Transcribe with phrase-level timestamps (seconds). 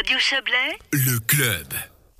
[0.00, 1.66] Radio Chablais, Le club.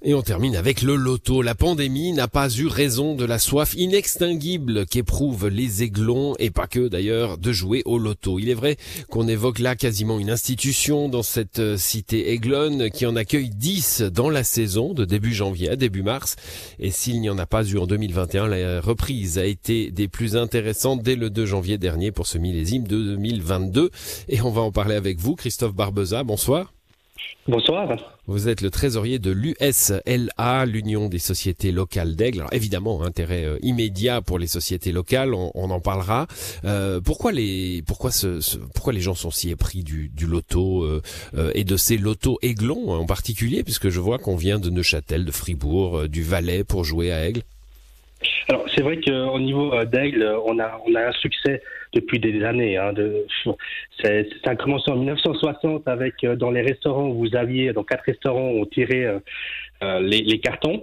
[0.03, 1.41] Et on termine avec le loto.
[1.41, 6.67] La pandémie n'a pas eu raison de la soif inextinguible qu'éprouvent les aiglons, et pas
[6.67, 8.39] que d'ailleurs, de jouer au loto.
[8.39, 8.77] Il est vrai
[9.09, 14.03] qu'on évoque là quasiment une institution dans cette euh, cité aiglonne qui en accueille 10
[14.13, 16.37] dans la saison de début janvier à début mars.
[16.81, 20.37] Et s'il n'y en a pas eu en 2021, la reprise a été des plus
[20.37, 23.91] intéressantes dès le 2 janvier dernier pour ce millésime de 2022.
[24.29, 26.25] Et on va en parler avec vous, Christophe Barbeza.
[26.25, 26.75] Bonsoir.
[27.49, 27.89] Bonsoir.
[28.27, 32.41] Vous êtes le trésorier de l'USLA, l'Union des sociétés locales d'Aigle.
[32.41, 36.27] Alors évidemment, intérêt euh, immédiat pour les sociétés locales, on, on en parlera.
[36.65, 40.85] Euh, pourquoi les pourquoi ce, ce- pourquoi les gens sont si épris du, du loto
[40.85, 41.03] euh,
[41.35, 45.25] euh, et de ces lotos aiglons en particulier, puisque je vois qu'on vient de Neuchâtel,
[45.25, 47.43] de Fribourg, euh, du Valais pour jouer à Aigle?
[48.51, 51.63] Alors c'est vrai qu'au niveau euh, d'Aigle, on a on a un succès
[51.95, 52.77] depuis des années.
[52.77, 52.93] Hein,
[54.03, 57.85] c'est- ça a commencé en 1960 avec euh, dans les restaurants où vous aviez dans
[57.85, 59.21] quatre restaurants on tirait euh,
[59.85, 60.83] euh, les, cartons.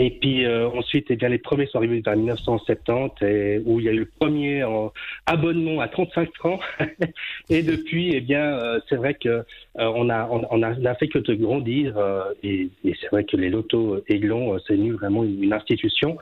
[0.00, 3.86] Et puis euh, ensuite, eh bien, les premiers sont arrivés vers 1970, et, où il
[3.86, 4.88] y a eu le premier euh,
[5.26, 6.60] abonnement à 35 francs.
[7.50, 9.44] et depuis, eh bien, euh, c'est vrai que euh,
[9.76, 11.96] on a fait que de grandir.
[11.96, 12.68] euh, et
[13.00, 16.18] c'est vrai que les lotos Aiglon, euh, c'est devenu vraiment une institution.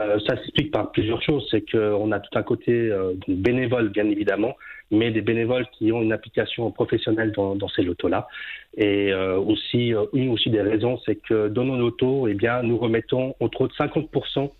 [0.00, 1.46] Euh, ça s'explique par plusieurs choses.
[1.50, 4.56] C'est qu'on a tout un côté euh, bénévole, bien évidemment,
[4.90, 8.28] mais des bénévoles qui ont une application professionnelle dans, dans ces lotos-là.
[8.76, 12.62] Et euh, aussi, euh, une aussi des raisons, c'est que dans nos lotos, eh bien,
[12.62, 14.50] nous remettons entre autres 50%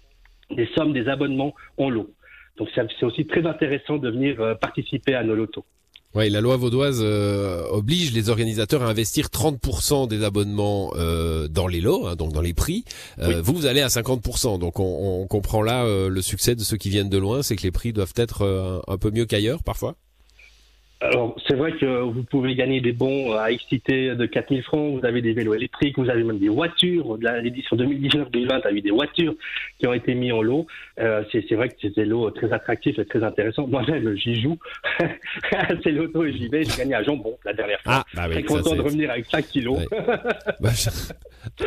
[0.50, 2.10] des sommes des abonnements en lot.
[2.56, 5.64] Donc c'est aussi très intéressant de venir euh, participer à nos lotos.
[6.14, 11.66] Oui, la loi vaudoise euh, oblige les organisateurs à investir 30% des abonnements euh, dans
[11.66, 12.84] les lots, hein, donc dans les prix.
[13.18, 13.34] Euh, Oui.
[13.42, 14.58] Vous, vous allez à 50%.
[14.60, 17.56] Donc on, on comprend là euh, le succès de ceux qui viennent de loin, c'est
[17.56, 19.96] que les prix doivent être euh, un, un peu mieux qu'ailleurs parfois.
[21.05, 25.06] Alors, c'est vrai que vous pouvez gagner des bons à excité de 4000 francs, vous
[25.06, 27.19] avez des vélos électriques, vous avez même des voitures.
[27.42, 29.34] L'édition 2019-2020, il y a eu des voitures
[29.78, 30.66] qui ont été mises en lot.
[30.98, 33.67] Euh, c'est c'est vrai que c'est des lots très attractifs et très intéressants.
[33.67, 34.56] Moi-même, j'y joue.
[35.83, 36.64] c'est l'auto et j'y vais.
[36.64, 37.92] J'ai gagné un jambon la dernière fois.
[37.96, 39.78] Ah, bah oui, très content de revenir avec 5 kilos.
[39.78, 39.86] Ouais.
[40.61, 40.70] Bah,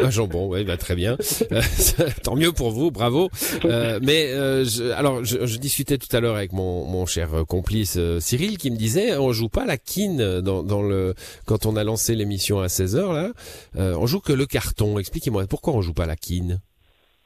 [0.02, 1.18] un jambon, oui, bah, très bien.
[1.52, 1.62] Euh,
[2.24, 3.30] tant mieux pour vous, bravo.
[3.66, 7.30] Euh, mais euh, je, alors, je, je discutais tout à l'heure avec mon, mon cher
[7.48, 11.14] complice Cyril qui me disait, on joue pas la quine dans, dans le
[11.46, 13.32] quand on a lancé l'émission à 16 h là,
[13.78, 15.00] euh, on joue que le carton.
[15.00, 16.60] Expliquez-moi pourquoi on joue pas la quine.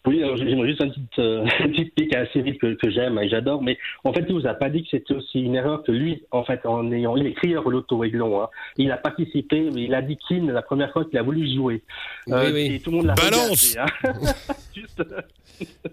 [0.08, 1.46] Oui, alors j'aimerais juste un petit, euh,
[1.96, 4.72] pic à Cyril que, que j'aime et j'adore, mais en fait, il vous a pas
[4.72, 7.68] dit que c'était aussi une erreur que lui, en fait, en ayant, il est crieur
[7.68, 8.50] au loto aiglon, hein.
[8.78, 11.84] Il a participé, mais il a dit Kin la première fois qu'il a voulu jouer.
[12.30, 12.76] Euh, Oui, oui.
[12.76, 13.92] Et tout le monde l'a Balance regardé,
[14.26, 14.34] hein.
[14.76, 15.04] Juste,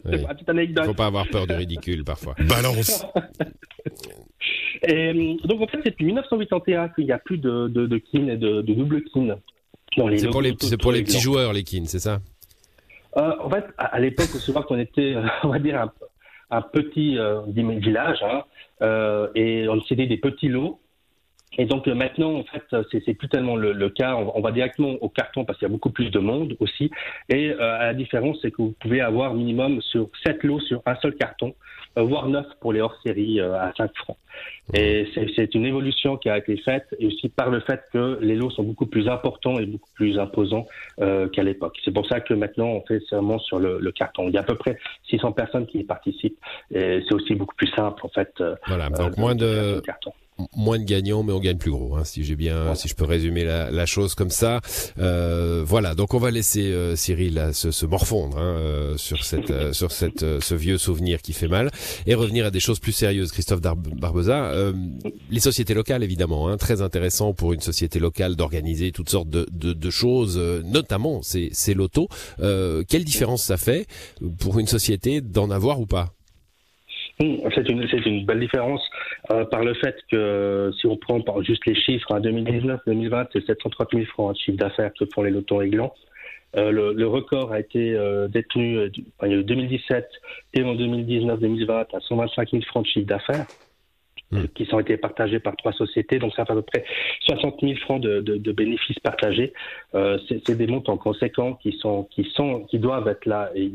[0.06, 0.20] Oui.
[0.22, 0.86] une petite anecdote.
[0.86, 2.34] Faut pas avoir peur du ridicule parfois.
[2.48, 3.04] Balance.
[4.88, 7.98] Et, euh, donc, en fait, c'est depuis 1981 qu'il n'y a plus de, de, de
[7.98, 9.36] kin et de, de double kin.
[9.94, 12.20] C'est pour les c'est pour les petits joueurs les quines, c'est ça?
[13.16, 15.80] Euh, en fait, à, à l'époque, il faut savoir qu'on était, euh, on va dire,
[15.80, 15.92] un,
[16.50, 18.42] un petit euh, village, hein,
[18.82, 20.80] euh, et on c'était des petits lots.
[21.56, 24.14] Et donc euh, maintenant, en fait, euh, c'est plus tellement le, le cas.
[24.16, 26.56] On, va- on va directement au carton parce qu'il y a beaucoup plus de monde
[26.60, 26.90] aussi.
[27.28, 30.94] Et euh, la différence, c'est que vous pouvez avoir minimum sur 7 lots sur un
[30.96, 31.54] seul carton,
[31.98, 34.18] euh, voire 9 pour les hors-séries euh, à 5 francs.
[34.74, 38.18] Et c'est- c'est une évolution qui a été faite, et aussi par le fait que
[38.20, 40.66] les lots sont beaucoup plus importants et beaucoup plus imposants
[40.98, 41.76] qu'à l'époque.
[41.84, 44.28] C'est pour ça que maintenant on fait seulement sur le, le carton.
[44.28, 44.78] Il y a à peu près
[45.08, 46.38] 600 personnes qui y participent
[46.72, 48.32] et c'est aussi beaucoup plus simple en fait.
[48.66, 48.90] Voilà.
[48.90, 50.12] Donc moins de carton.
[50.56, 51.96] Moins de gagnants, mais on gagne plus gros.
[51.96, 52.74] Hein, si j'ai bien, Voilà.
[52.74, 54.60] si je peux résumer la, la chose comme ça.
[54.98, 55.94] Euh, voilà.
[55.94, 59.72] Donc on va laisser euh, Cyril là, se, se morfondre hein, euh, sur cette, euh,
[59.72, 61.70] sur cette, euh, ce vieux souvenir qui fait mal,
[62.06, 63.32] et revenir à des choses plus sérieuses.
[63.32, 64.72] Christophe Dar- Barbeza, euh,
[65.30, 69.46] les sociétés locales évidemment, hein, très intéressant pour une société locale d'organiser toutes sortes de,
[69.52, 72.08] de, de choses, euh, notamment ces, ces lotos.
[72.40, 73.86] Euh, quelle différence ça fait
[74.38, 76.14] pour une société d'en avoir ou pas?
[77.20, 78.82] C'est une, une belle différence
[79.30, 83.44] euh, par le fait que si on prend par juste les chiffres, en 2019-2020, c'est
[83.44, 85.90] 730 000 francs de chiffre d'affaires que font les lotons aiglons.
[86.56, 88.88] Euh, le, le record a été euh, détenu euh,
[89.18, 90.08] enfin, il y a eu 2017
[90.54, 93.46] et en 2019-2020 à 125 000 francs de chiffre d'affaires
[94.30, 94.36] Hmm.
[94.40, 96.18] euh, qui sont été partagés par trois sociétés.
[96.18, 96.84] Donc ça fait à peu près
[97.26, 99.54] 60 000 francs de, de, de bénéfices partagés.
[99.94, 103.70] Euh, c'est des montants conséquents qui sont qui sont qui doivent être là et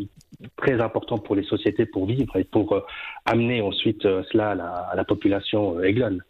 [0.57, 2.81] très importants pour les sociétés pour vivre et pour euh,
[3.25, 6.21] amener ensuite euh, cela à la, à la population aiglonne.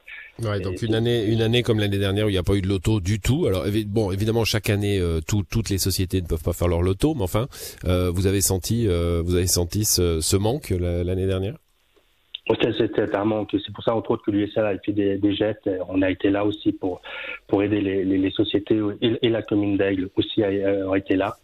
[0.41, 2.61] Ouais, donc une année, une année comme l'année dernière où il n'y a pas eu
[2.61, 3.45] de loto du tout.
[3.45, 6.81] Alors bon, évidemment chaque année, euh, tout- toutes les sociétés ne peuvent pas faire leur
[6.81, 7.47] loto, mais enfin,
[7.85, 11.55] euh, vous avez senti, euh, vous avez senti ce, ce manque la- l'année dernière?
[12.47, 13.51] C'est un manque.
[13.51, 15.69] C'est pour ça, entre autres, que l'USL a fait des, des, gestes.
[15.87, 17.01] On a été là aussi pour,
[17.47, 21.37] pour aider les, les, les sociétés et, la commune d'Aigle aussi a, a, été là.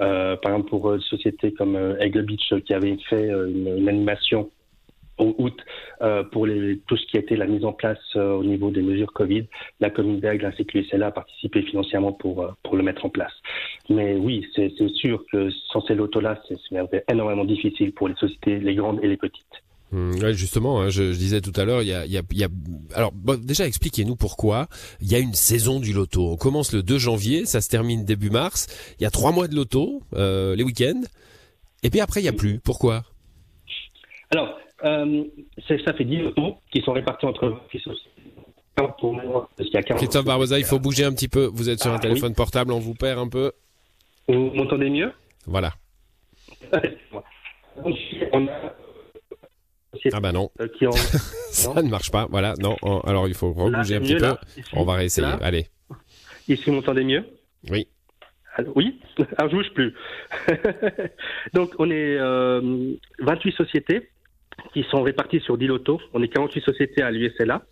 [0.00, 4.50] Euh, par exemple, pour une société comme Aigle Beach qui avait fait une, une animation
[5.18, 5.64] au août
[6.02, 8.82] euh, pour les, tout ce qui était la mise en place euh, au niveau des
[8.82, 9.46] mesures Covid.
[9.80, 13.10] La commune d'Aigle ainsi que l'USLA a participé financièrement pour, euh, pour le mettre en
[13.10, 13.32] place.
[13.88, 18.74] Mais oui, c'est sûr que sans ces lotos-là, c'est énormément difficile pour les sociétés, les
[18.74, 19.44] grandes et les petites.
[19.92, 22.44] Mmh, justement, hein, je, je, disais tout à l'heure, il y a, y, a, y
[22.44, 22.48] a,
[22.92, 24.66] alors déjà expliquez-nous pourquoi
[25.00, 26.28] il y a une saison du loto.
[26.28, 28.66] On commence le 2 janvier, ça se termine début mars.
[28.98, 31.02] Il y a trois mois de loto, euh, les week-ends,
[31.84, 32.58] et puis après il y a plus.
[32.58, 33.04] Pourquoi?
[34.32, 35.22] Alors euh,
[35.68, 37.56] ça fait 10 lotos qui sont répartis entre
[39.96, 41.46] Christophe Barbosa, il faut bouger un petit peu.
[41.46, 43.52] Vous êtes sur un ah, téléphone portable, on vous perd un peu.
[44.28, 45.12] Vous m'entendez mieux?
[45.46, 45.72] Voilà.
[50.12, 50.50] Ah bah non.
[50.60, 50.68] Euh,
[51.50, 52.26] ça ne marche pas.
[52.30, 52.76] Voilà, non.
[53.04, 54.34] Alors il faut rebouger un petit peu.
[54.72, 55.28] on va réessayer.
[55.40, 55.66] Allez.
[56.48, 57.24] Ici, vous m'entendez mieux?
[57.70, 57.88] Oui.
[58.74, 59.00] oui?
[59.36, 59.94] Alors je bouge plus.
[61.54, 64.08] Donc on est euh, 28 sociétés
[64.72, 66.00] qui sont répartis sur 10 lotos.
[66.14, 67.62] On est 48 sociétés à l'USLA.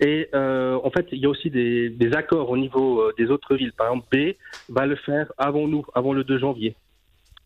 [0.00, 3.26] Et euh, en fait, il y a aussi des, des accords au niveau euh, des
[3.30, 3.72] autres villes.
[3.72, 4.34] Par exemple, B
[4.70, 6.74] va le faire avant nous, avant le 2 janvier.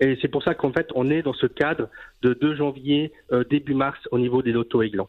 [0.01, 1.89] Et c'est pour ça qu'en fait, on est dans ce cadre
[2.23, 5.09] de 2 janvier, euh, début mars, au niveau des lotos aiglants.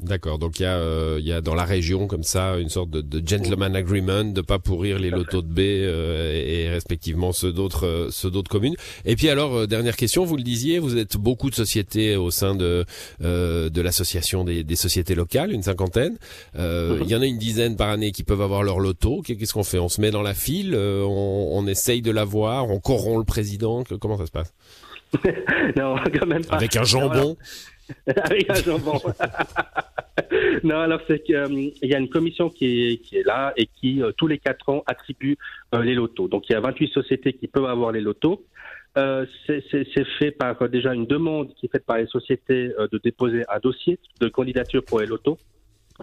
[0.00, 2.68] D'accord, donc il y a euh, il y a dans la région comme ça une
[2.68, 7.32] sorte de, de gentleman agreement de pas pourrir les lotos de B euh, et, respectivement
[7.32, 8.74] ceux d'autres euh, ceux d'autres communes.
[9.06, 12.54] Et puis alors dernière question, vous le disiez, vous êtes beaucoup de sociétés au sein
[12.54, 12.84] de
[13.20, 16.16] de l'association des, des, sociétés locales, une cinquantaine.
[16.54, 19.22] Il y en a une dizaine par année qui peuvent avoir leur loto.
[19.22, 19.78] Qu'est-ce qu'on fait?
[19.78, 23.84] On se met dans la file, on, on essaye de l'avoir, on corrompt le président?
[24.00, 24.52] Comment ça se passe?
[25.76, 26.56] Non, quand même pas.
[26.56, 27.36] Avec un jambon?
[28.06, 29.00] Avec un jambon.
[30.64, 33.66] non, alors c'est qu'il euh, y a une commission qui est, qui est là et
[33.66, 35.36] qui, euh, tous les quatre ans, attribue
[35.74, 36.28] euh, les lotos.
[36.28, 38.44] Donc il y a 28 sociétés qui peuvent avoir les lotos.
[39.46, 43.58] c'est fait par déjà une demande qui est faite par les sociétés de déposer un
[43.58, 45.38] dossier de candidature pour les lotos.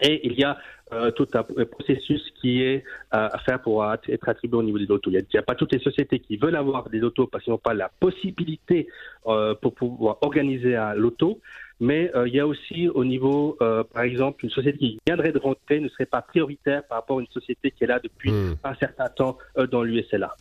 [0.01, 0.57] Et il y a
[0.91, 2.83] euh, tout un processus qui est
[3.13, 5.11] euh, à faire pour être attribué au niveau des lotos.
[5.11, 7.57] Il n'y a, pas toutes les sociétés qui veulent avoir des lotos parce qu'ils n'ont
[7.57, 8.87] pas la possibilité
[9.27, 11.39] euh, pour pouvoir organiser un loto.
[11.83, 15.79] Mais il y a aussi au niveau, par exemple, une société qui viendrait de rentrer
[15.79, 18.55] ne serait pas prioritaire par rapport à une société qui est là depuis hmm.
[18.63, 19.37] un certain temps
[19.71, 20.33] dans l'USLA.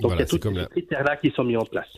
[0.00, 1.88] Donc il y a tous ces critères-là qui sont mis en place.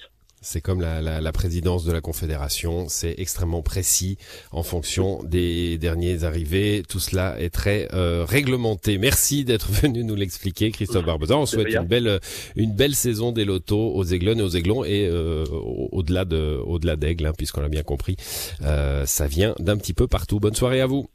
[0.43, 4.19] C'est comme la, la, la, présidence de la Confédération, c'est extrêmement précis
[4.51, 6.83] en fonction des derniers arrivés.
[6.89, 8.99] Tout cela est très euh, réglementé.
[8.99, 11.37] Merci d'être venu nous l'expliquer, Christophe Barbosa.
[11.37, 12.19] On souhaite une belle,
[12.57, 15.45] une belle saison des lotos aux Aiglons et aux Aiglons et euh,
[15.93, 18.17] au-delà de, au-delà d'Aigle, hein, puisqu'on l'a bien compris.
[18.63, 20.41] Euh, ça vient d'un petit peu partout.
[20.41, 21.09] Bonne soirée à vous.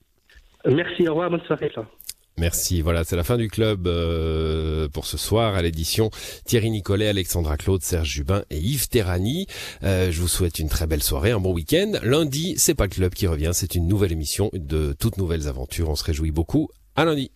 [0.66, 1.70] Merci, au revoir, bonne soirée.
[2.40, 2.82] Merci.
[2.82, 6.12] Voilà, c'est la fin du club euh, pour ce soir à l'édition.
[6.46, 9.48] Thierry Nicolet, Alexandra Claude, Serge Jubin et Yves Terrani.
[9.84, 11.94] Euh, je vous souhaite une très belle soirée, un bon week-end.
[12.04, 15.90] Lundi, c'est pas le club qui revient, c'est une nouvelle émission de toutes nouvelles aventures.
[15.90, 16.70] On se réjouit beaucoup.
[16.96, 17.32] À lundi.